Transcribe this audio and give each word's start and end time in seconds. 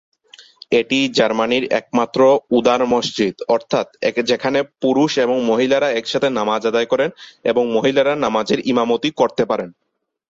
এটি 0.71 0.99
জার্মানির 1.17 1.65
একমাত্র 1.79 2.19
উদার 2.51 2.81
মসজিদ, 2.85 3.35
অর্থাৎ, 3.55 3.87
যেখানে 4.29 4.59
পুরুষ 4.81 5.11
এবং 5.17 5.37
মহিলারা 5.45 5.89
একসাথে 5.91 6.27
নামাজ 6.31 6.61
আদায় 6.67 6.87
করেন 6.87 7.09
এবং 7.45 7.63
মহিলারা 7.75 8.13
নামাজের 8.25 8.59
ইমামতি 8.71 9.09
করতে 9.19 9.43
পারেন। 9.45 9.69